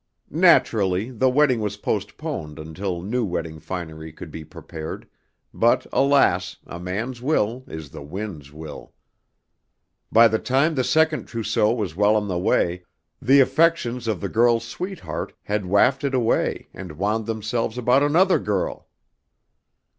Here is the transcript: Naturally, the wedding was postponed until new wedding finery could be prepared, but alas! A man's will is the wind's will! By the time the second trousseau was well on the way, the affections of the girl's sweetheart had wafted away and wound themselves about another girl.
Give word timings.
Naturally, 0.33 1.11
the 1.11 1.29
wedding 1.29 1.59
was 1.59 1.77
postponed 1.77 2.57
until 2.57 3.03
new 3.03 3.23
wedding 3.23 3.59
finery 3.59 4.11
could 4.11 4.31
be 4.31 4.43
prepared, 4.43 5.07
but 5.53 5.85
alas! 5.93 6.57
A 6.65 6.79
man's 6.79 7.21
will 7.21 7.63
is 7.67 7.91
the 7.91 8.01
wind's 8.01 8.51
will! 8.51 8.93
By 10.11 10.27
the 10.27 10.39
time 10.39 10.73
the 10.73 10.83
second 10.83 11.25
trousseau 11.25 11.71
was 11.71 11.95
well 11.95 12.15
on 12.15 12.27
the 12.27 12.39
way, 12.39 12.83
the 13.21 13.41
affections 13.41 14.07
of 14.07 14.21
the 14.21 14.27
girl's 14.29 14.65
sweetheart 14.67 15.33
had 15.43 15.67
wafted 15.67 16.15
away 16.15 16.67
and 16.73 16.93
wound 16.97 17.27
themselves 17.27 17.77
about 17.77 18.01
another 18.01 18.39
girl. 18.39 18.87